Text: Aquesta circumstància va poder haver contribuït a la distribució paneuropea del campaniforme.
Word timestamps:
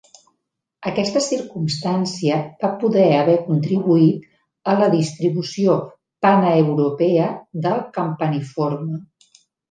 Aquesta 0.91 1.19
circumstància 1.23 2.37
va 2.63 2.69
poder 2.83 3.03
haver 3.17 3.35
contribuït 3.49 4.25
a 4.73 4.75
la 4.79 4.87
distribució 4.93 5.75
paneuropea 6.27 7.27
del 7.67 7.83
campaniforme. 7.99 8.99